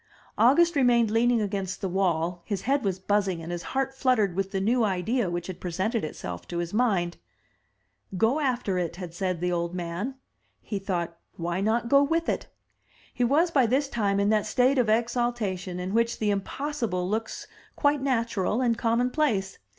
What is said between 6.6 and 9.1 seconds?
mind.% "Go after it,"